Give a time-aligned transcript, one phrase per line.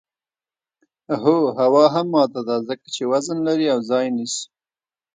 [1.23, 4.45] هو هوا هم ماده ده ځکه چې وزن لري او ځای نیسي.